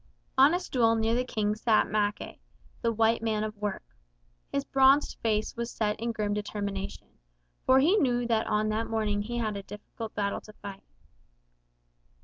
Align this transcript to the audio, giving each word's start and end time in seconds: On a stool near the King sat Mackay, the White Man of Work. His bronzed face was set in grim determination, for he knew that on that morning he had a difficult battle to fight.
On 0.35 0.55
a 0.55 0.59
stool 0.59 0.95
near 0.95 1.13
the 1.13 1.23
King 1.23 1.53
sat 1.53 1.87
Mackay, 1.87 2.39
the 2.81 2.91
White 2.91 3.21
Man 3.21 3.43
of 3.43 3.55
Work. 3.57 3.83
His 4.51 4.63
bronzed 4.65 5.19
face 5.21 5.55
was 5.55 5.69
set 5.69 5.99
in 5.99 6.11
grim 6.11 6.33
determination, 6.33 7.07
for 7.67 7.77
he 7.79 7.97
knew 7.97 8.25
that 8.25 8.47
on 8.47 8.69
that 8.69 8.87
morning 8.89 9.21
he 9.21 9.37
had 9.37 9.55
a 9.55 9.61
difficult 9.61 10.15
battle 10.15 10.41
to 10.41 10.53
fight. 10.53 10.81